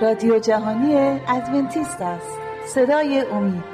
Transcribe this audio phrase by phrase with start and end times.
[0.00, 2.38] رادیو جهانی ادونتیست است.
[2.66, 3.64] صدای امید.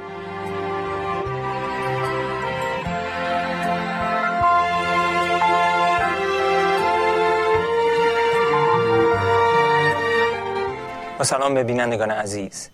[11.19, 12.71] با سلام به بینندگان عزیز.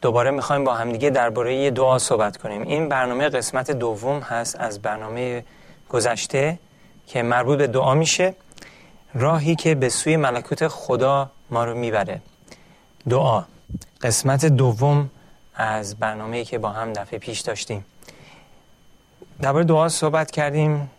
[0.00, 2.62] دوباره می‌خوایم با همدیگه درباره دعا صحبت کنیم.
[2.62, 5.44] این برنامه قسمت دوم هست از برنامه
[5.88, 6.58] گذشته
[7.06, 8.34] که مربوط به دعا میشه.
[9.14, 12.20] راهی که به سوی ملکوت خدا ما رو می‌بره.
[13.08, 13.44] دعا.
[14.02, 15.10] قسمت دوم
[15.54, 17.84] از برنامه‌ای که با هم دفعه پیش داشتیم.
[19.40, 20.90] درباره دعا صحبت کردیم.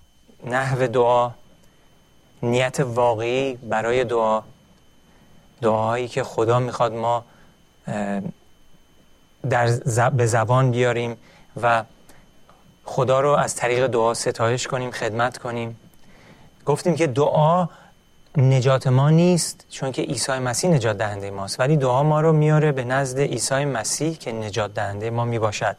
[0.46, 1.32] نحو دعا.
[2.44, 4.42] نیت واقعی برای دعا.
[5.62, 7.23] دعاهایی که خدا می‌خواد ما
[9.50, 11.18] در به زبان بیاریم
[11.62, 11.84] و
[12.86, 15.80] خدا رو از طریق دعا ستایش کنیم خدمت کنیم.
[16.66, 17.67] گفتیم که دعا
[18.38, 21.59] نجات ما نیست چون که عیسی مسیح نجات دهنده ماست.
[21.59, 25.75] ولی دعا ما رو میاره به نزد عیسی مسیح که نجات دهنده ما می باشد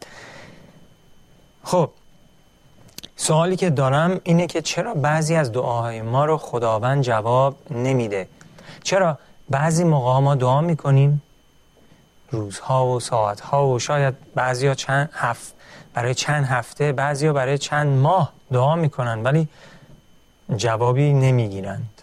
[1.64, 1.90] خب
[3.16, 8.28] سوالی که دارم اینه که چرا بعضی از دعاهای ما رو خداوند جواب نمیده؟
[8.82, 9.18] چرا
[9.50, 11.22] بعضی موقع ما دعا می‌کنیم؟
[12.30, 15.54] روزها و ساعتها و شاید بعضی ها چند هفت
[15.94, 19.48] برای چند هفته بعضی ها برای چند ماه دعا می‌کنن ولی
[20.56, 21.97] جوابی نمی‌گیرند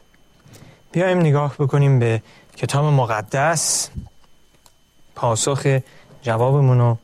[0.95, 2.21] بیایم نگاه بکنیم به
[2.57, 3.89] کتاب مقدس.
[5.15, 5.79] پاسخ
[6.21, 6.95] جوابمون و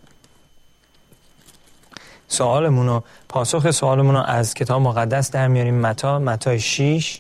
[2.28, 5.76] سوالمون و پاسخ سوالمون رو از کتاب مقدس در میاریم.
[5.82, 7.20] متا متا 6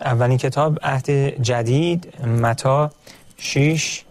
[0.00, 1.10] اولین کتاب عهد
[1.42, 2.26] جدید.
[2.26, 2.90] متا
[3.36, 4.04] 6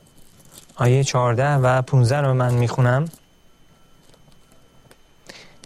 [0.76, 3.10] آیه 14 و 15 رو من می‌خونم.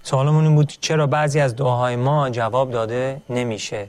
[0.04, 3.88] سوالمون این بود چرا بعضی از دعاهای ما جواب داده نمیشه؟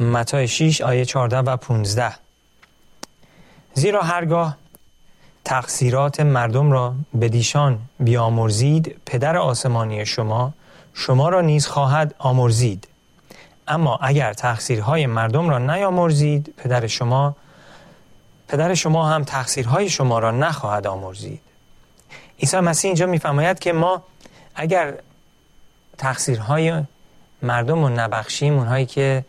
[0.00, 2.14] متا 6 آیه 14 و 15
[3.74, 4.56] زیرا هرگاه
[5.44, 10.52] تقصیرات مردم را به دیشان بیامرزید پدر آسمانی شما
[10.94, 12.88] شما را نیز خواهد آمرزید.
[13.68, 17.36] اما اگر تقصیرهای مردم را نیامرزید پدر شما
[18.48, 21.40] پدر شما هم تقصیرهای شما را نخواهد آمرزید.
[22.38, 24.02] عیسی مسیح اینجا میفرماید که ما
[24.54, 24.94] اگر
[25.98, 26.82] تقصیرهای
[27.42, 29.24] مردم رو نبخشیم اونهایی که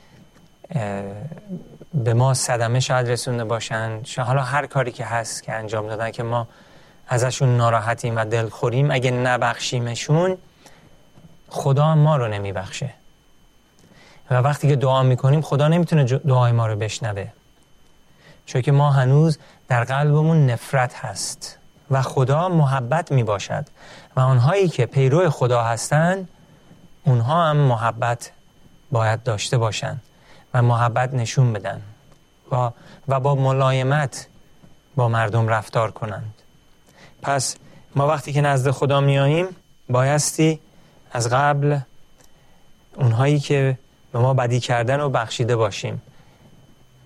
[1.93, 6.23] به ما صدمه شاید رسونده باشن حالا هر کاری که هست که انجام دادن که
[6.23, 6.47] ما
[7.07, 10.37] ازشون ناراحتیم و دلخوریم اگه نبخشیمشون
[11.49, 12.89] خدا ما رو نمیبخشه.
[14.31, 17.27] و وقتی که دعا می‌کنیم خدا نمی‌تونه دعای ما رو بشنوه.
[18.45, 21.57] چون که ما هنوز در قلبمون نفرت هست.
[21.91, 23.65] و خدا محبت می باشد
[24.15, 26.29] و آنهایی که پیرو خدا هستند
[27.05, 28.31] اونها هم محبت
[28.91, 30.01] باید داشته باشند
[30.53, 31.81] و محبت نشون بدن
[32.51, 32.69] و,
[33.07, 34.27] و با ملایمت
[34.95, 36.33] با مردم رفتار کنند.
[37.21, 37.55] پس
[37.95, 39.47] ما وقتی که نزد خدا میاییم
[39.89, 40.59] بایستی
[41.11, 41.79] از قبل
[42.95, 43.77] اونهایی که
[44.11, 46.01] به ما بدی کردن و بخشیده باشیم.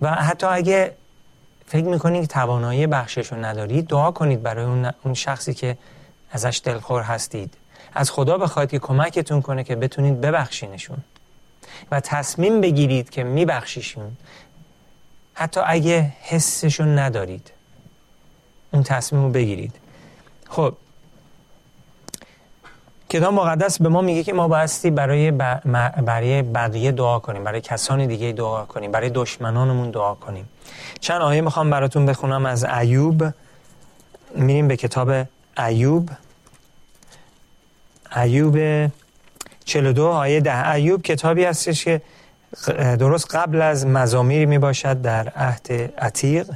[0.00, 0.94] و حتی اگه
[1.70, 4.64] فکر می‌کنید که توانایی بخشش رو ندارید دعا کنید برای
[5.04, 5.76] اون شخصی که
[6.30, 7.54] ازش دلخور هستید.
[7.94, 10.98] از خدا بخواید که کمکتون کنه که بتونید ببخشینشون.
[11.90, 14.16] و تصمیم بگیرید که میبخشیشون.
[15.34, 17.50] حتی اگه حسشون ندارید
[18.70, 19.72] اون تصمیم رو بگیرید.
[20.48, 20.74] خب
[23.10, 28.06] کتاب مقدس به ما میگه که ما بایستی برای برای بقیه دعا کنیم برای کسان
[28.06, 30.48] دیگه دعا کنیم برای دشمنانمون دعا کنیم.
[31.00, 33.24] چند آیه می‌خوام براتون بخونم از ایوب.
[34.34, 35.26] میریم به کتاب
[35.58, 36.10] ایوب.
[38.16, 38.90] ایوب
[39.64, 40.70] 42 آیه ده.
[40.70, 42.02] ایوب کتابی هستش که
[42.98, 46.50] درست قبل از مزامیر می باشد در عهد عتیق.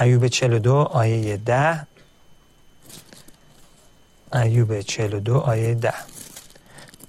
[0.00, 1.87] ایوب 42 آیه ده.
[4.32, 5.94] ایوب 42 آیه ده.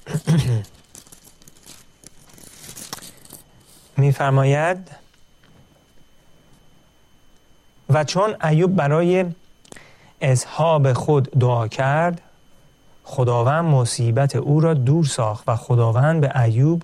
[3.97, 4.91] میفرماید
[7.89, 9.25] و چون ایوب برای
[10.21, 12.21] اصحاب خود دعا کرد
[13.03, 16.83] خداوند مصیبت او را دور ساخت و خداوند به ایوب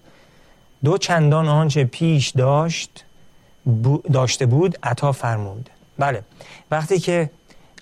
[0.83, 3.05] دو چندان آنچه پیش داشت
[4.13, 5.69] داشته بود عطا فرمود.
[5.99, 6.23] بله.
[6.71, 7.29] وقتی که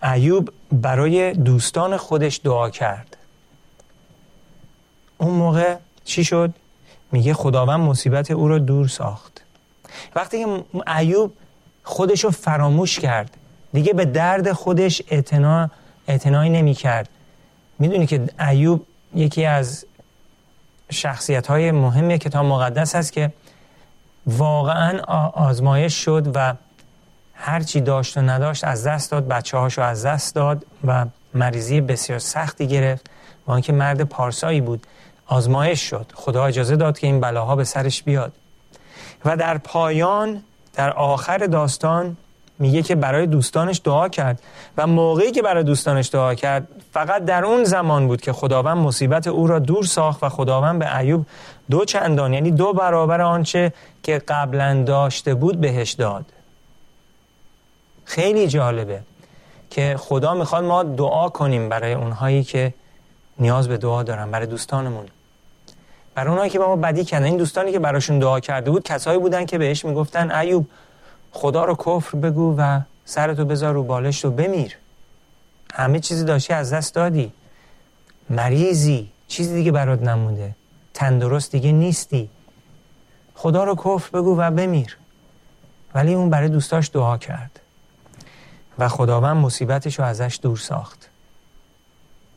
[0.03, 3.17] ایوب برای دوستان خودش دعا کرد.
[5.17, 6.53] اون موقع چی شد؟
[7.11, 9.41] میگه خداوند مصیبت او را دور ساخت.
[10.15, 10.63] وقتی که
[10.97, 11.33] ایوب
[11.83, 13.37] خودش رو فراموش کرد
[13.73, 15.69] دیگه به درد خودش اعتنا
[16.07, 17.09] اعتنایی نمی کرد
[17.79, 18.85] می‌دونی که ایوب
[19.15, 19.85] یکی از
[20.91, 23.33] شخصیت های مهم کتاب مقدس هست که
[24.27, 24.99] واقعا
[25.33, 26.53] آزمایش شد و
[27.45, 32.19] هرچی داشت و نداشت از دست داد بچه هاشو از دست داد و مریضی بسیار
[32.19, 33.09] سختی گرفت.
[33.47, 34.87] و آنکه مرد پارسایی بود
[35.27, 36.05] آزمایش شد.
[36.15, 38.33] خدا اجازه داد که این بلاها به سرش بیاد.
[39.25, 40.43] و در پایان
[40.73, 42.17] در آخر داستان
[42.59, 44.41] میگه که برای دوستانش دعا کرد.
[44.77, 49.27] و موقعی که برای دوستانش دعا کرد فقط در اون زمان بود که خداوند مصیبت
[49.27, 51.25] او را دور ساخت و خداوند به ایوب
[51.71, 53.73] دو چندان یعنی دو برابر آنچه
[54.03, 56.25] که قبلا داشته بود بهش داد.
[58.05, 59.01] خیلی جالبه
[59.69, 62.73] که خدا می‌خواد ما دعا کنیم برای اونهایی که
[63.39, 65.05] نیاز به دعا دارن برای دوستانمون.
[66.15, 67.25] برای اونهایی که با ما بدی کردن.
[67.25, 70.67] این دوستانی که براشون دعا کرده بود کسایی بودن که بهش می‌گفتن ایوب
[71.31, 74.77] خدا رو کفر بگو و سرتو بذار رو بالشت و بمیر.
[75.73, 77.33] همه چیزی داشتی از دست دادی.
[78.29, 80.55] مریضی چیزی دیگه برات نمونده.
[80.93, 82.29] تندرست دیگه نیستی.
[83.35, 84.97] خدا رو کفر بگو و بمیر.
[85.95, 87.59] ولی اون برای دوستاش دعا کرد.
[88.79, 91.09] و خداوند مصیبتش رو ازش دور ساخت.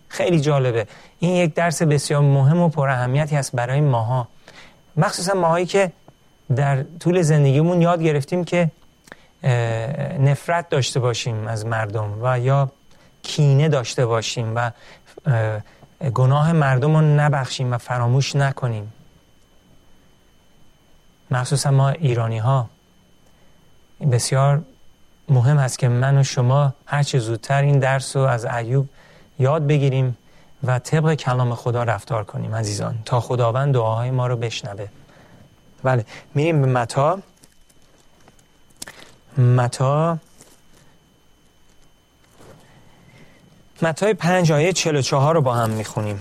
[0.08, 0.86] خیلی جالبه.
[1.18, 4.28] این یک درس بسیار مهم و پر اهمیتی هست برای ماها.
[4.96, 5.92] مخصوصا ماهایی که
[6.56, 8.70] در طول زندگیمون یاد گرفتیم که
[10.18, 12.70] نفرت داشته باشیم از مردم و یا
[13.22, 14.70] کینه داشته باشیم و
[16.14, 18.92] گناه مردم رو نبخشیم و فراموش نکنیم.
[21.30, 22.70] مخصوصا ما ایرانی ها
[24.12, 24.62] بسیار
[25.28, 28.88] مهم هست که من و شما هرچه زودتر این درس رو از ایوب
[29.38, 30.16] یاد بگیریم
[30.64, 32.98] و طبق کلام خدا رفتار کنیم عزیزان.
[33.04, 34.86] تا خداوند دعاهای ما رو بشنوه.
[35.82, 37.18] بله میریم به متا.
[39.38, 40.18] متا.
[43.82, 46.20] متای پنج آیه چهل و چهار رو با هم می‌خونیم.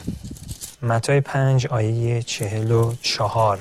[0.82, 3.60] متای پنج آیه چهل و چهار.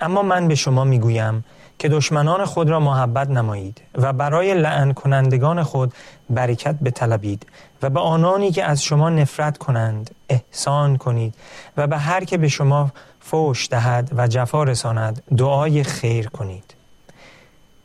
[0.00, 1.44] اما من به شما می‌گویم
[1.80, 5.94] که دشمنان خود را محبت نمایید و برای لعن کنندگان خود
[6.30, 7.46] برکت بطلبید
[7.82, 11.34] و به آنانی که از شما نفرت کنند احسان کنید
[11.76, 12.90] و به هر که به شما
[13.20, 16.74] فوش دهد و جفا رساند دعای خیر کنید.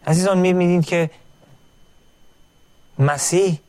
[0.07, 1.09] عزیزان می‌بینید که
[2.99, 3.59] مسیح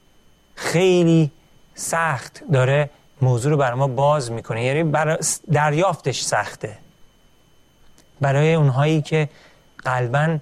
[0.54, 1.30] خیلی
[1.74, 2.90] سخت داره
[3.20, 4.64] موضوع رو برای ما باز می‌کنه.
[4.64, 4.92] یعنی
[5.52, 6.78] دریافتش سخته.
[8.20, 9.28] برای اونهایی که
[9.86, 10.38] قلبا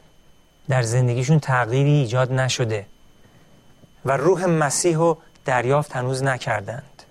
[0.69, 2.87] در زندگیشون تغییری ایجاد نشده
[4.05, 7.02] و روح مسیح رو دریافت هنوز نکردند.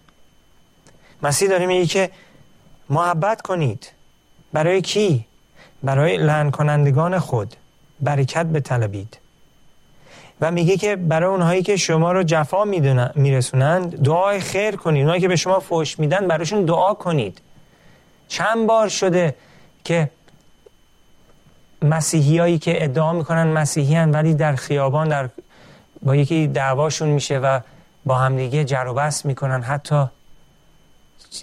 [1.24, 2.09] مسیح داره میگه که
[2.89, 3.91] محبت کنید.
[4.53, 5.25] برای کی؟
[5.83, 7.56] برای لعن کنندگان خود.
[8.01, 9.18] برکت بطلبید
[10.41, 12.63] و میگه که برای اونهایی که شما رو جفا
[13.15, 15.01] میرسونند دعای خیر کنید.
[15.01, 17.41] اونهایی که به شما فوش میدن براشون دعا کنید.
[18.27, 19.36] چند بار شده
[19.83, 20.09] که
[21.83, 25.30] مسیحی هایی که ادعا می‌کنن مسیحی هن ولی در خیابان در
[26.01, 27.59] با یکی دعواشون میشه و
[28.06, 30.06] با همدیگه جر و بس می‌کنن حتی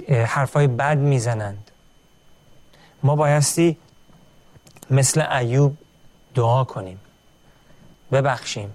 [0.08, 1.70] حرفای بد می‌زنند.
[3.02, 3.76] ما بایستی
[4.90, 5.76] مثل ایوب
[6.34, 7.00] دعا کنیم.
[8.12, 8.72] ببخشیم.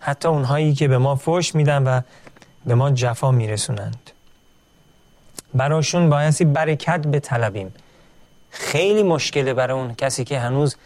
[0.00, 2.00] حتی اونهایی که به ما فوش میدن و
[2.66, 4.10] به ما جفا میرسونند.
[5.54, 7.74] براشون بایستی برکت بطلبیم.
[8.50, 10.76] خیلی مشکله برای اون کسی که هنوز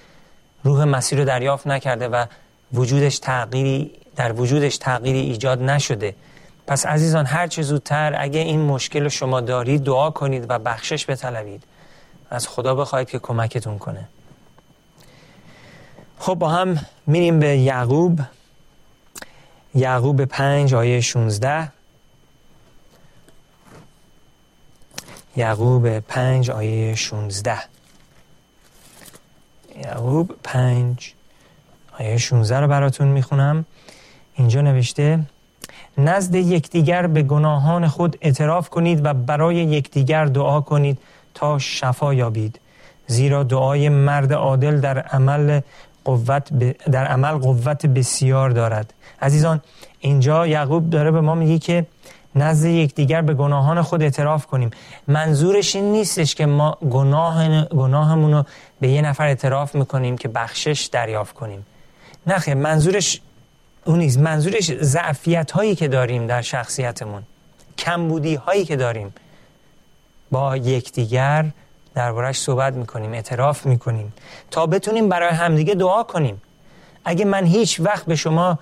[0.64, 2.26] روح مسیح رو دریافت نکرده و
[2.72, 6.14] وجودش تغییری در وجودش تغییری ایجاد نشده.
[6.66, 11.10] پس عزیزان هر چه زودتر اگه این مشکل رو شما دارید دعا کنید و بخشش
[11.10, 11.64] بطلبید.
[12.30, 14.08] از خدا بخواید که کمکتون کنه.
[16.18, 18.20] خب با هم میریم به یعقوب.
[19.74, 21.68] یعقوب پنج آیه 16
[25.36, 27.58] یعقوب پنج آیه 16
[29.98, 31.12] یعقوب پنج.
[31.98, 33.64] آیه 16 رو براتون می‌خونم.
[34.34, 35.20] اینجا نوشته
[35.98, 40.98] نزد یکدیگر به گناهان خود اعتراف کنید و برای یکدیگر دعا کنید
[41.34, 42.60] تا شفا یابید.
[43.06, 45.60] زیرا دعای مرد عادل در عمل
[46.04, 46.52] قوت
[46.90, 48.94] در عمل قوت بسیار دارد.
[49.22, 49.60] عزیزان
[50.00, 51.86] اینجا یعقوب داره به ما میگه که
[52.42, 54.70] نزد یکدیگر به گناهان خود اعتراف کنیم.
[55.06, 58.44] منظورش این نیستش که ما گناه گناهمون رو
[58.80, 61.66] به یه نفر اعتراف می‌کنیم که بخشش دریافت کنیم.
[62.26, 63.20] نه منظورش
[63.84, 64.18] اون نیست.
[64.18, 67.22] منظورش ضعفیت هایی که داریم در شخصیتمون
[67.78, 69.14] کمبودی هایی که داریم.
[70.30, 71.44] با یکدیگر
[71.94, 74.12] دربارش صحبت می‌کنیم اعتراف می‌کنیم
[74.50, 76.42] تا بتونیم برای همدیگه دعا کنیم.
[77.04, 78.58] اگه من هیچ وقت به شما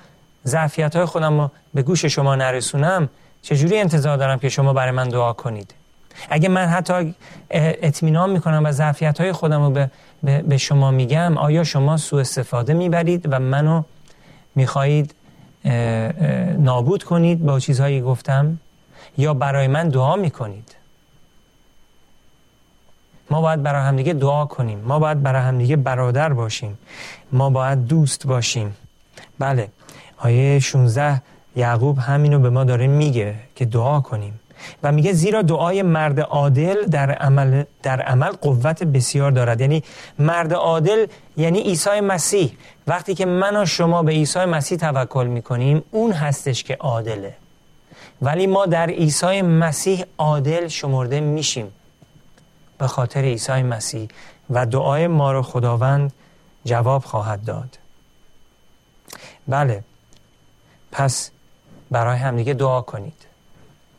[0.47, 3.09] ضعفیت های خودم رو به گوش شما نرسونم
[3.43, 5.75] چجوری انتظار دارم که شما برای من دعا کنید؟
[6.31, 7.14] اگه من حتی
[7.50, 9.71] اطمینان می‌کنم و ظرفیت های خودم رو
[10.23, 13.83] به, به شما میگم آیا شما سوء استفاده می‌برید و منو
[14.55, 15.14] می‌خواهید
[16.59, 18.59] نابود کنید با چیزهایی گفتم؟
[19.19, 20.76] یا برای من دعا می‌کنید؟
[23.31, 24.78] ما باید برای همدیگه دعا کنیم.
[24.78, 26.78] ما باید برای همدیگه برادر باشیم.
[27.33, 28.76] ما باید دوست باشیم.
[29.38, 29.69] بله.
[30.19, 31.23] آیه 16
[31.57, 34.41] یعقوب همینو به ما داره میگه که دعا کنیم.
[34.83, 39.61] و میگه زیرا دعای مرد عادل در عمل, در عمل قوت بسیار دارد.
[39.61, 39.83] یعنی
[40.19, 42.53] مرد عادل یعنی عیسی مسیح.
[42.87, 47.35] وقتی که من و شما به عیسی مسیح توکل می‌کنیم اون هستش که عادله.
[48.23, 51.73] ولی ما در عیسی مسیح عادل شمرده میشیم.
[52.79, 54.09] به خاطر عیسی مسیح
[54.51, 56.13] و دعای ما رو خداوند
[56.65, 57.79] جواب خواهد داد.
[59.49, 59.85] بله.
[60.93, 61.31] پس
[61.90, 63.26] برای همدیگه دعا کنید.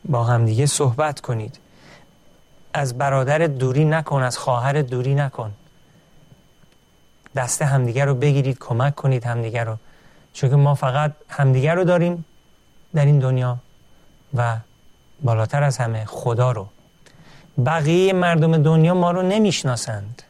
[0.04, 1.58] با همدیگه صحبت کنید.
[2.74, 5.52] از برادر دوری نکن از خواهر دوری نکن.
[7.36, 9.76] دست همدیگه رو بگیرید کمک کنید همدیگه رو.
[10.32, 12.24] چون ما فقط همدیگه رو داریم
[12.94, 13.58] در این دنیا
[14.34, 14.56] و
[15.22, 16.68] بالاتر از همه خدا رو.
[17.66, 20.22] بقیه مردم دنیا ما رو نمی‌شناسند.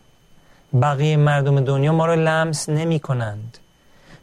[0.83, 3.59] بقیه مردم دنیا ما رو لمس نمی کنند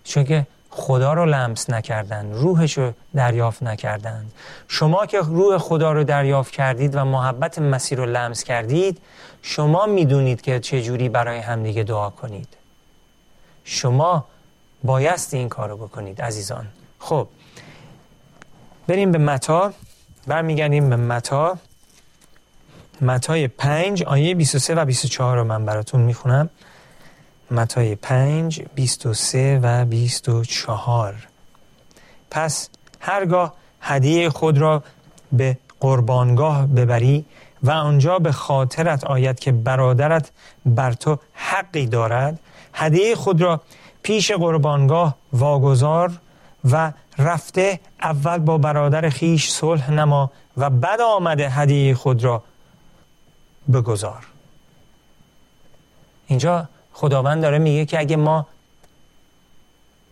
[0.04, 4.32] چون که خدا رو لمس نکردند روحش رو دریافت نکردند.
[4.68, 8.98] شما که روح خدا رو دریافت کردید و محبت مسیر رو لمس کردید
[9.42, 12.48] شما می‌دونید که چه جوری برای همدیگه دعا کنید.
[13.64, 14.26] شما
[14.84, 16.68] بایستی این کار رو بکنید عزیزان.
[17.00, 17.28] خب
[18.88, 19.74] بریم به متا.
[20.28, 21.58] برمیگردیم به متا.
[23.02, 26.50] متای 5 آیه 23 و 24 رو من براتون می‌خونم.
[27.52, 31.28] متای 5 23 و 24
[32.32, 34.84] پس هرگاه هدیه خود را
[35.32, 37.26] به قربانگاه ببری
[37.64, 40.32] و آنجا به خاطرت آید که برادرت
[40.66, 42.40] بر تو حقی دارد
[42.74, 43.62] هدیه خود را
[44.04, 46.12] پیش قربانگاه واگذار
[46.72, 52.44] و رفته اول با برادر خیش صلح نما و بعد آمده هدیه خود را
[53.74, 54.26] بگذار.
[56.28, 58.48] اینجا خداوند داره میگه که اگه ما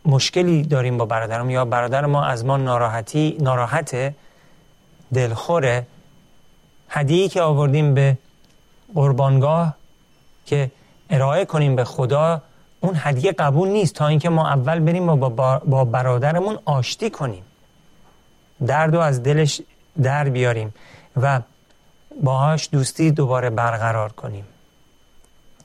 [0.05, 4.13] مشکلی داریم با برادرم یا برادر ما از ما ناراحتی ناراحت
[5.13, 5.87] دلخوره
[6.89, 8.17] هدیه‌ای که آوردیم به
[8.95, 9.73] قربانگاه
[10.45, 10.71] که
[11.09, 12.41] ارائه کنیم به خدا
[12.79, 17.43] اون هدیه قبول نیست تا اینکه ما اول بریم و با, با برادرمون آشتی کنیم.
[18.67, 19.61] درد و از دلش
[20.01, 20.73] در بیاریم
[21.21, 21.41] و
[22.23, 24.45] باهاش دوستی دوباره برقرار کنیم.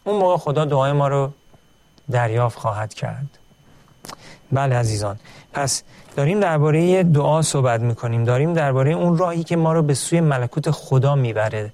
[0.08, 1.32] اون موقع خدا دعای ما رو
[2.10, 3.38] دریافت خواهد کرد.
[4.52, 5.18] بله عزیزان
[5.52, 5.82] پس
[6.16, 8.24] داریم درباره دعا صحبت می‌کنیم.
[8.24, 11.72] داریم درباره اون راهی که ما رو به سوی ملکوت خدا می‌بره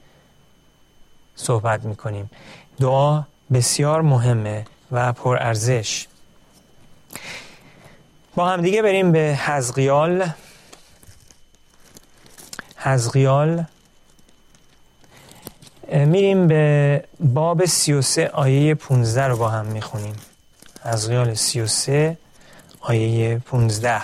[1.36, 2.30] صحبت می‌کنیم.
[2.80, 3.22] دعا
[3.52, 6.06] بسیار مهمه و پرارزش
[8.34, 10.28] با هم دیگه بریم به حزقیال.
[12.76, 13.64] حزقیال
[15.88, 20.14] میریم به باب 33 آیه 15 رو با هم می‌خونیم.
[20.84, 22.18] حزقیال 33
[22.80, 24.00] آیه 15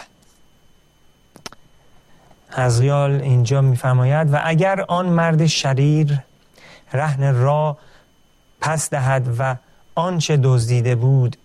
[2.50, 6.18] حزقیال اینجا میفرماید و اگر آن مرد شریر
[6.92, 7.78] رهن را
[8.60, 9.56] پس دهد و
[9.94, 11.36] آنچه دزدیده بود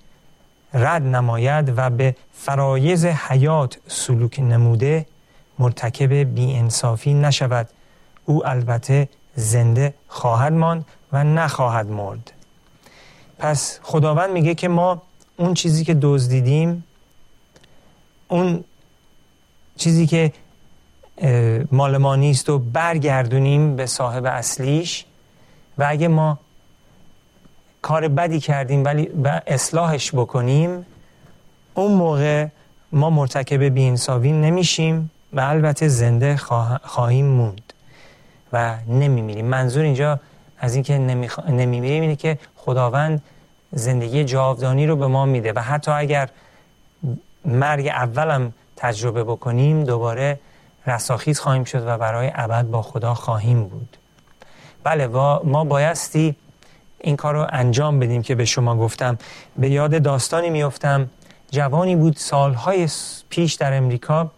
[0.73, 5.05] رد نماید و به فرایز حیات سلوک نموده
[5.59, 7.69] مرتکب انصافی نشود.
[8.25, 12.31] او البته زنده خواهد ماند و نخواهد مرد.
[13.39, 15.01] پس خداوند میگه که ما
[15.37, 16.83] اون چیزی که دزدیدیم
[18.27, 18.63] اون
[19.77, 20.31] چیزی که
[21.71, 25.05] مال ما نیست و برگردونیم به صاحب اصلیش
[25.77, 26.39] و اگه ما
[27.81, 29.09] کار بدی کردیم ولی
[29.47, 30.85] اصلاحش بکنیم
[31.73, 32.47] اون موقع
[32.91, 36.37] ما مرتکب بینصاوی نمیشیم و البته زنده
[36.83, 37.64] خواهیم موند.
[38.55, 40.19] و نمیمیریم منظور اینجا
[40.59, 40.97] از اینکه
[41.49, 43.21] نمیمیریم اینه که خداوند
[43.71, 46.29] زندگی جاودانی رو به ما میده و حتی اگر
[47.45, 50.39] مرگ اولم تجربه بکنیم دوباره
[50.87, 53.97] رساخیز خواهیم شد و برای ابد با خدا خواهیم بود.
[54.83, 56.35] بله و ما بایستی
[56.99, 59.17] این کار رو انجام بدیم که به شما گفتم.
[59.57, 61.09] به یاد داستانی میفتم.
[61.51, 62.89] جوانی بود سالهای
[63.29, 64.31] پیش در امریکا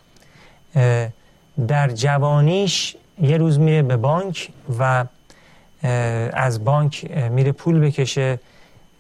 [1.67, 5.05] در جوانیش یه روز میره به بانک و
[6.33, 8.39] از بانک میره پول بکشه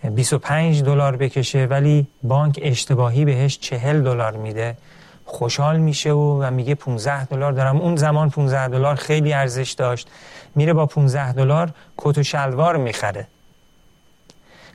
[0.03, 4.77] 25 دلار بکشه ولی بانک اشتباهی بهش 40 دلار میده.
[5.25, 7.77] خوشحال میشه و, و میگه 15 دلار دارم.
[7.77, 10.07] اون زمان 15 دلار خیلی ارزش داشت.
[10.55, 13.27] میره با 15 دلار کت و شلوار می‌خره.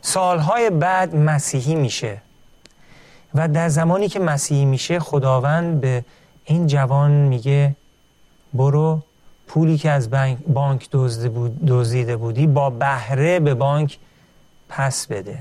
[0.01, 2.21] سالهای بعد مسیحی میشه.
[3.35, 6.05] و در زمانی که مسیحی میشه خداوند به
[6.45, 7.77] این جوان میگه
[8.55, 9.03] برو
[9.53, 10.11] پولی که از
[10.47, 10.91] بانک
[11.67, 13.99] دزدیده بودی با بهره به بانک
[14.69, 15.39] پس بده.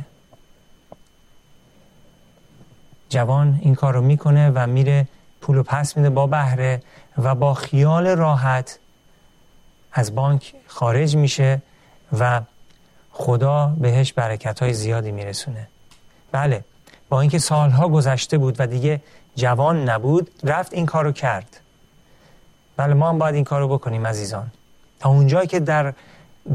[3.10, 5.08] جوان این کار رو می‌کنه و میره
[5.42, 6.82] پول رو پس میده با بهره
[7.18, 8.80] و با خیال راحت
[9.92, 11.62] از بانک خارج میشه
[12.20, 12.42] و
[13.12, 15.68] خدا بهش برکت های زیادی میرسونه.
[16.32, 16.64] بله
[17.10, 19.02] با اینکه سالها گذشته بود و دیگه
[19.36, 21.61] جوان نبود رفت این کارو کرد.
[22.82, 24.52] بله ما هم باید این کارو بکنیم عزیزان.
[25.00, 25.94] تا اونجایی که در,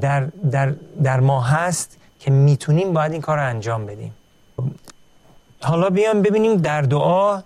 [0.01, 4.15] در, در, در ما هست که می‌تونیم باید این کار رو انجام بدیم.
[5.63, 7.41] حالا بیام ببینیم در دعا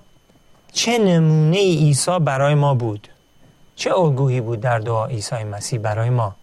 [0.72, 3.08] چه نمونه عیسی برای ما بود.
[3.76, 6.34] چه الگویی بود در دعا عیسی مسیح برای ما.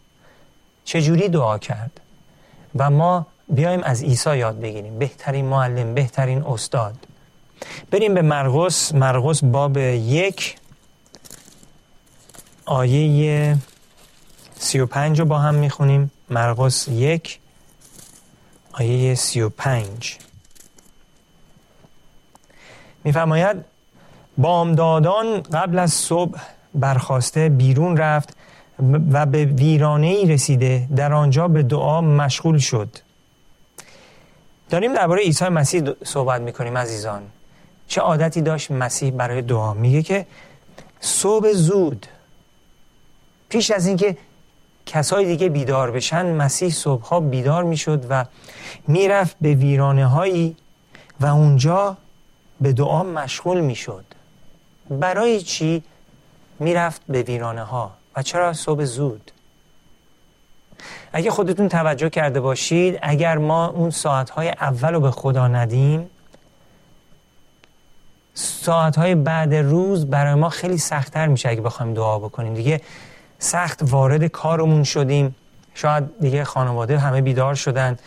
[0.85, 1.99] چه جوری دعا کرد.
[2.75, 4.99] و ما بیایم از عیسی یاد بگیریم.
[4.99, 6.95] بهترین معلم بهترین استاد.
[7.91, 8.93] بریم به مرقس.
[8.93, 10.57] مرقس باب یک.
[12.67, 13.57] آیه
[14.59, 16.11] سی و پنج رو با هم می‌خونیم.
[16.29, 17.39] مرقس یک
[18.71, 20.17] آیه سی و پنج.
[23.03, 23.57] میفرماید
[24.37, 26.39] بامدادان قبل از صبح
[26.73, 28.37] برخواسته بیرون رفت
[29.11, 30.87] و به ویرانه ای رسیده.
[30.95, 32.89] در آنجا به دعا مشغول شد.
[34.69, 37.21] داریم درباره عیسی مسیح صحبت می‌کنیم عزیزان.
[37.87, 40.25] چه عادتی داشت مسیح برای دعا؟ میگه که
[40.99, 42.05] صبح زود
[43.49, 44.17] پیش از اینکه
[44.85, 48.25] کسای دیگه بیدار بشن مسیح صبحها بیدار می‌شد و
[48.87, 50.55] می‌رفت به ویرانه هایی
[51.19, 51.97] و اونجا
[52.61, 54.05] به دعا مشغول می‌شد.
[54.89, 55.83] برای چی
[56.59, 59.31] می‌رفت به ویرانه ها و چرا صبح زود؟
[61.13, 66.09] اگه خودتون توجه کرده باشید اگر ما اون ساعتهای اول رو به خدا ندیم
[68.33, 72.53] ساعتهای بعد روز برای ما خیلی سختتر میشه اگه بخوایم دعا بکنیم.
[72.53, 72.81] دیگه
[73.39, 75.35] سخت وارد کارمون شدیم.
[75.73, 77.97] شاید دیگه خانواده همه بیدار شدن.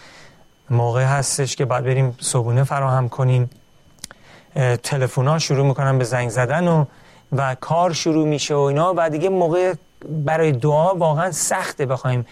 [0.71, 3.51] موقع هستش که باید بریم صبونه فراهم کنیم.
[4.83, 6.85] تلفن شروع می‌کنن به زنگ زدن و
[7.33, 8.95] و کار شروع میشه و اینا.
[8.97, 9.75] و دیگه موقع
[10.09, 11.87] برای دعا واقعا سخته.
[11.87, 12.27] بخوایم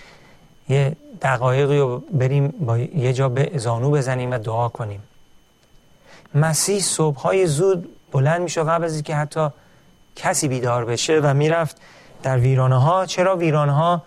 [0.69, 5.03] یه دقایقی رو بریم با یه جا به زانو بزنیم و دعا کنیم.
[6.35, 8.63] مسیح صبحهای زود بلند میشه.
[8.63, 9.49] قبل از اینکه حتی
[10.17, 11.77] کسی بیدار بشه و می‌رفت.
[12.23, 14.03] در ویرانه ها چرا ویرانه ها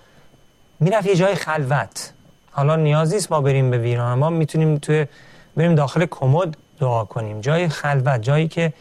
[0.79, 2.13] می‌رفت یه جای خلوت.
[2.51, 5.07] حالا نیاز نیست ما بریم به ویرانه ما می‌تونیم توی
[5.57, 7.41] بریم داخل کمد دعا کنیم.
[7.41, 8.73] جای خلوت جایی که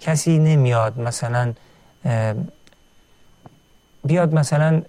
[0.00, 1.52] کسی نمیاد مثلا
[4.04, 4.82] بیاد مثلا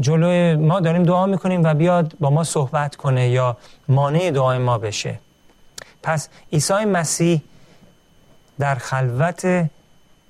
[0.00, 3.56] جلوی ما داریم دعا می‌کنیم و بیاد با ما صحبت کنه یا
[3.88, 5.18] مانع دعای ما بشه.
[6.02, 7.42] پس عیسی مسیح
[8.58, 9.66] در خلوت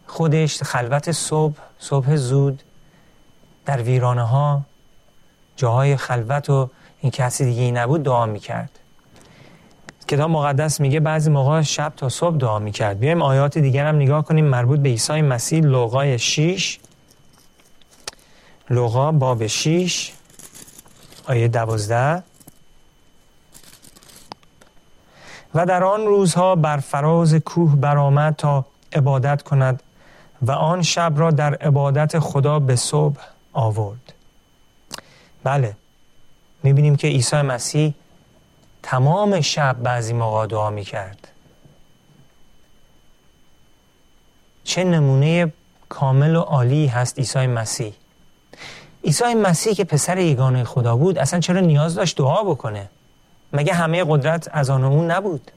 [0.06, 2.62] خودش خلوت صبح صبح زود
[3.66, 4.62] در ویرانه ها
[5.56, 8.78] جاهای خلوت و این کسی دیگه نبود دعا می‌کرد.
[10.08, 12.98] کتاب مقدس میگه بعضی موقع شب تا صبح دعا می‌کرد.
[12.98, 14.44] بیایم آیات دیگر هم نگاه کنیم.
[14.44, 16.78] مربوط به عیسی مسیح لوقای 6
[18.70, 20.12] لوقا باب 6
[21.26, 22.22] آیه 12
[25.54, 29.82] و در آن روزها بر فراز کوه برآمد تا عبادت کند.
[30.42, 33.20] و آن شب را در عبادت خدا به صبح
[33.52, 34.12] آورد.
[35.44, 35.76] بله
[36.62, 37.94] می‌بینیم که عیسی مسیح
[38.82, 41.28] تمام شب بعضی موقع دعا می کرد
[44.64, 45.52] چه نمونه
[45.88, 47.94] کامل و عالی هست عیسی مسیح.
[49.04, 52.88] عیسی مسیح که پسر یگانه خدا بود اصلا چرا نیاز داشت دعا بکنه؟
[53.52, 55.50] مگه همه قدرت از آن اون نبود؟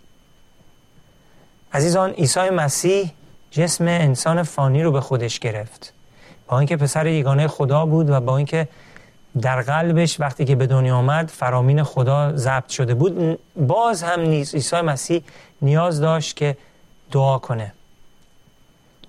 [1.74, 3.12] عزیزان عیسی مسیح
[3.54, 5.94] جسم انسان فانی رو به خودش گرفت.
[6.48, 8.68] با اینکه پسر یگانه خدا بود و با اینکه
[9.42, 14.56] در قلبش وقتی که به دنیا آمد فرامین خدا ضبط شده بود باز هم نیست
[14.56, 15.24] عیسی مسیح
[15.62, 16.58] نیاز داشت که
[17.12, 17.74] دعا کنه.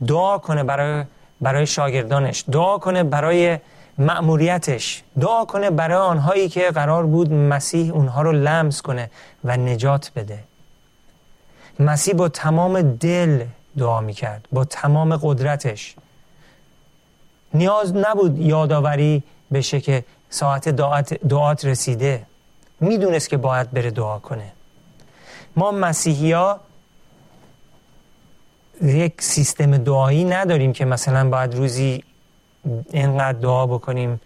[0.06, 1.04] دعا کنه برای
[1.40, 3.58] برای شاگردانش دعا کنه برای
[3.98, 9.10] مأموریتش دعا کنه برای آنهایی که قرار بود مسیح اونها رو لمس کنه
[9.44, 10.38] و نجات بده.
[11.80, 13.44] مسیح با تمام دل
[13.78, 14.48] دعا می‌کرد.
[14.52, 15.94] با تمام قدرتش.
[17.54, 22.26] نیاز نبود یادآوری بشه که ساعت دعات, دعات رسیده.
[22.80, 24.52] می‌دونست که باید بره دعا کنه.
[25.56, 26.60] ما مسیحی ها
[28.82, 32.04] یک سیستم دعایی نداریم که مثلا باید روزی
[32.90, 34.20] اینقدر دعا بکنیم.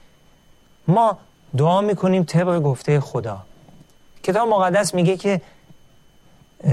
[0.89, 1.19] ما
[1.57, 3.39] دعا می‌کنیم طبق گفته خدا.
[4.23, 5.41] کتاب مقدس میگه که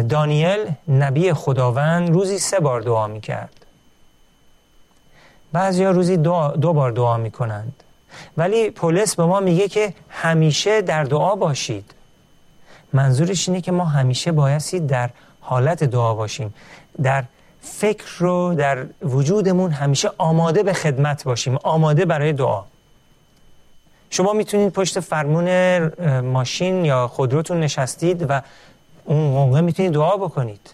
[0.10, 3.66] دانیل نبی خداوند روزی سه بار دعا می‌کرد.
[5.54, 7.84] بعضی ها روزی دو, دو بار دعا می‌کنند.
[8.38, 11.92] ولی پولس به ما میگه که همیشه در دعا باشید.
[12.94, 15.10] منظورش اینه که ما همیشه بایستی در
[15.42, 16.54] حالت دعا باشیم.
[17.04, 17.24] در
[17.62, 21.58] فکر رو در وجودمون همیشه آماده به خدمت باشیم.
[21.64, 22.64] آماده برای دعا.
[24.10, 25.78] شما می‌تونید پشت فرمون
[26.20, 28.42] ماشین یا خودروتون نشستید و
[29.06, 30.74] اون موقع می‌تونید دعا بکنید.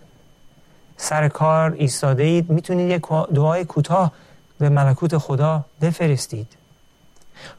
[0.98, 3.02] سر کار ایستاده اید می‌تونید یک
[3.36, 4.12] دعای کوتاه
[4.60, 6.48] به ملکوت خدا بفرستید.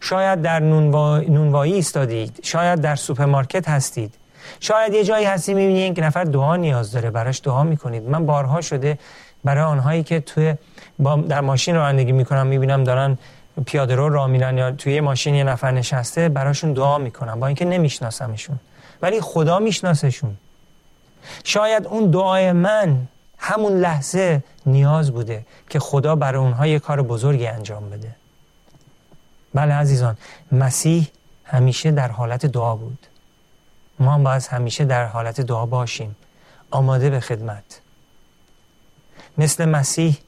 [0.00, 4.14] شاید در نونوایی ایستادید شاید در سوپرمارکت هستید.
[4.60, 8.02] شاید یه جایی هستی می‌بینید یک نفر دعا نیاز داره براش دعا می‌کنید.
[8.02, 8.98] من بارها شده
[9.44, 10.54] برای آنهایی که توی
[11.28, 13.18] در ماشین رانندگی می‌کنم می‌بینم دارن
[13.66, 17.40] پیاده رو راه میرن یا توی ماشین یه نفر نشسته براشون دعا می‌کنم.
[17.40, 18.60] با اینکه نمیشناسمشون.
[19.02, 20.36] ولی خدا میشناسشون.
[21.44, 23.08] شاید اون دعای من
[23.38, 28.14] همون لحظه نیاز بوده که خدا برای اونها یه کار بزرگی انجام بده.
[29.54, 30.16] بله عزیزان
[30.52, 31.08] مسیح
[31.44, 33.06] همیشه در حالت دعا بود.
[33.98, 36.16] ما هم باید همیشه در حالت دعا باشیم.
[36.70, 37.80] آماده به خدمت.
[39.38, 40.18] مثل مسیح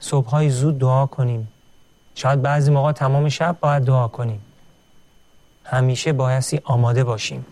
[0.00, 1.48] صبحهای زود دعا کنیم.
[2.14, 4.40] شاید بعضی موقع تمام شب باید دعا کنیم.
[5.64, 7.46] همیشه بایستی آماده باشیم.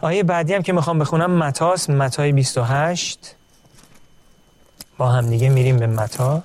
[0.00, 3.36] آیه بعدی هم که می‌خوام بخونم متاس متای 28
[4.98, 6.42] با هم دیگه میریم به متا.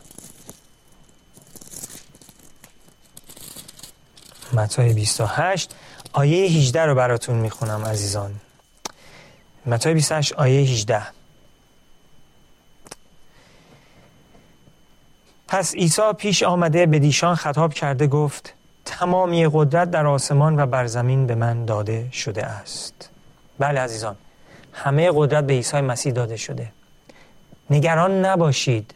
[4.53, 5.75] متای 28
[6.13, 8.35] آیه 18 رو براتون می‌خونم عزیزان.
[9.65, 11.01] متای 28 آیه 18
[15.47, 18.53] پس عیسی پیش آمده به دیشان خطاب کرده گفت
[18.85, 23.09] تمامی قدرت در آسمان و بر زمین به من داده شده است.
[23.59, 24.15] بله عزیزان
[24.73, 26.71] همه قدرت به عیسی مسیح داده شده.
[27.69, 28.95] نگران نباشید.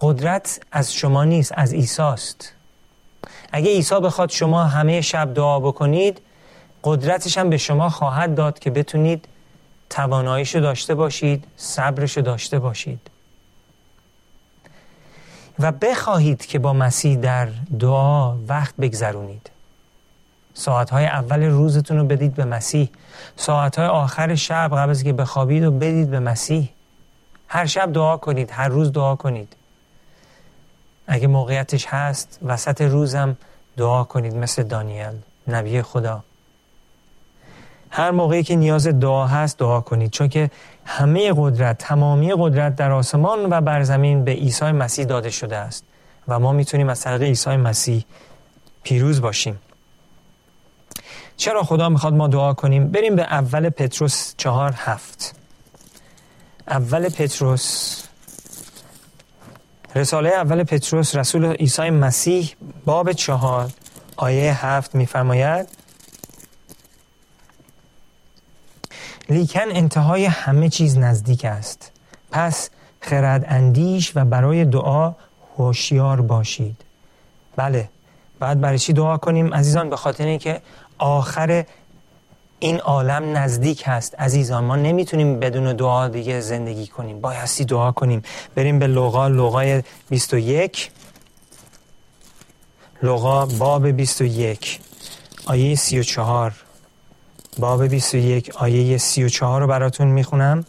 [0.00, 2.52] قدرت از شما نیست از عیسی است
[3.52, 6.20] اگه عیسی بخواد شما همه شب دعا بکنید
[6.84, 9.28] قدرتش هم به شما خواهد داد که بتونید
[9.90, 13.00] تواناییشو داشته باشید صبرشو داشته باشید.
[15.58, 19.50] و بخواهید که با مسیح در دعا وقت بگذرونید.
[20.54, 22.90] ساعتهای اول روزتون رو بدید به مسیح.
[23.36, 26.70] ساعتهای آخر شب قبل از که بخوابید و بدید به مسیح.
[27.48, 29.56] هر شب دعا کنید هر روز دعا کنید.
[31.06, 33.36] اگه موقعیتش هست وسط روزم
[33.76, 35.12] دعا کنید مثل دانیل
[35.48, 36.24] نبی خدا.
[37.96, 40.10] هر موقعی که نیاز دعا هست دعا کنید.
[40.10, 40.50] چون که
[40.84, 45.84] همه قدرت تمامی قدرت در آسمان و بر زمین به عیسی مسیح داده شده است.
[46.28, 48.04] و ما می‌تونیم از طریق عیسی مسیح
[48.82, 49.58] پیروز باشیم.
[51.36, 55.34] چرا خدا می‌خواد ما دعا کنیم؟ بریم به اول پتروس چهار هفت.
[56.68, 58.02] اول پتروس.
[59.94, 62.54] رساله اول پتروس رسول عیسی مسیح
[62.84, 63.70] باب چهار
[64.16, 65.83] آیه هفت میفرماید
[69.28, 71.90] لیکن انتهای همه چیز نزدیک است.
[72.30, 75.12] پس خرد اندیش و برای دعا
[75.56, 76.76] هوشیار باشید.
[77.56, 77.88] بله
[78.40, 80.60] بعد برای چی دعا کنیم؟ عزیزان به خاطر اینکه
[80.98, 81.64] آخر
[82.58, 84.14] این عالم نزدیک هست.
[84.14, 87.20] عزیزان ما نمی‌تونیم بدون دعا دیگه زندگی کنیم.
[87.20, 88.22] بایستی دعا کنیم.
[88.54, 90.90] بریم به لغا لغای 21
[93.02, 94.80] لغا باب 21
[95.46, 96.63] آیه 34
[97.58, 100.64] باب 21 آیه 34 رو براتون می‌خونم.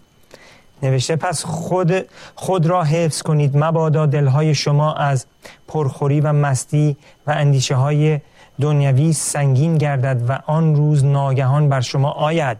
[0.84, 5.26] نوشته پس خود, خود را حفظ کنید مبادا دلهای شما از
[5.68, 8.20] پرخوری و مستی و اندیشه های
[8.62, 12.58] دنیوی سنگین گردد و آن روز ناگهان بر شما آید.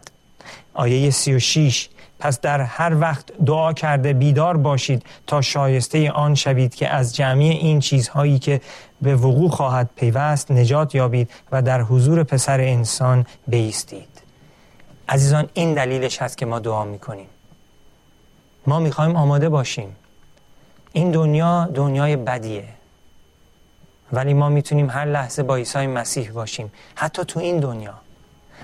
[0.74, 6.88] آیه 36 پس در هر وقت دعا کرده بیدار باشید تا شایسته آن شوید که
[6.88, 8.60] از جمعی این چیزهایی که
[9.02, 14.15] به وقوع خواهد پیوست نجات یابید و در حضور پسر انسان بیستید.
[15.08, 17.28] عزیزان این دلیلش هست که ما دعا می‌کنیم.
[18.66, 19.96] ما می‌خوایم آماده باشیم.
[20.92, 22.68] این دنیا دنیای بدیه.
[24.12, 26.72] ولی ما می‌تونیم هر لحظه با عیسی مسیح باشیم.
[26.94, 27.94] حتی تو این دنیا.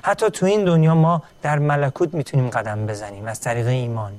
[0.03, 3.27] حتی تو این دنیا ما در ملکوت می‌تونیم قدم بزنیم.
[3.27, 4.13] از طریق ایمان.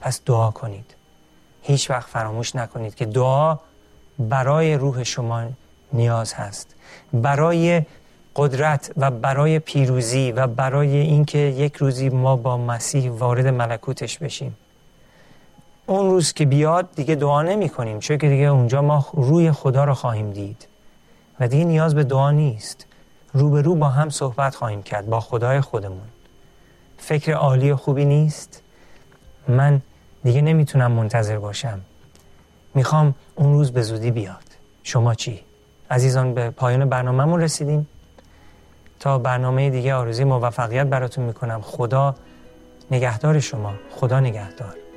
[0.00, 0.94] پس دعا کنید.
[1.62, 3.58] هیچ وقت فراموش نکنید که دعا
[4.18, 5.44] برای روح شما
[5.92, 6.74] نیاز هست.
[7.12, 7.82] برای
[8.38, 14.56] قدرت و برای پیروزی و برای اینکه یک روزی ما با مسیح وارد ملکوتش بشیم.
[15.86, 19.84] اون روز که بیاد دیگه دعا نمی کنیم چون که دیگه اونجا ما روی خدا
[19.84, 20.68] رو خواهیم دید.
[21.40, 22.86] و دیگه نیاز به دعا نیست.
[23.32, 26.08] رو به رو با هم صحبت خواهیم کرد با خدای خودمون.
[26.98, 28.62] فکر عالی و خوبی نیست؟
[29.48, 29.82] من
[30.24, 31.80] دیگه نمی‌تونم منتظر باشم.
[32.74, 34.44] می‌خوام اون روز به زودی بیاد.
[34.82, 35.40] شما چی؟
[35.90, 37.88] عزیزان به پایان برنامهمون رسیدیم.
[39.00, 41.60] تا برنامه دیگه آرزوی موفقیت براتون می‌کنم.
[41.60, 42.14] خدا
[42.90, 43.74] نگهدار شما.
[43.90, 44.87] خدا نگهدار.